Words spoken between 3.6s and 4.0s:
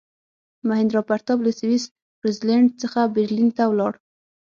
ولاړ.